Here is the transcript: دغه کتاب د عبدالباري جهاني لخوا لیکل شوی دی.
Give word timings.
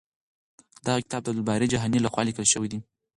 دغه 0.85 0.99
کتاب 1.05 1.21
د 1.23 1.27
عبدالباري 1.29 1.67
جهاني 1.73 1.99
لخوا 2.05 2.21
لیکل 2.27 2.45
شوی 2.53 2.67
دی. 2.71 2.79